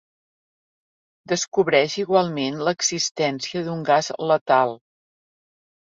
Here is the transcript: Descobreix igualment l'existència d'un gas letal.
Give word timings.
Descobreix 1.33 1.97
igualment 2.03 2.57
l'existència 2.69 3.65
d'un 3.69 3.85
gas 3.91 4.13
letal. 4.33 4.75